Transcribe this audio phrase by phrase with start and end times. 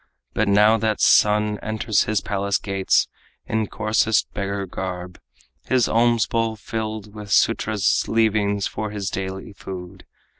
[0.33, 3.07] But now that son enters his palace gates
[3.45, 5.19] In coarsest beggar garb,
[5.67, 10.07] his alms bowl filled With Sudras' leavings for his daily food.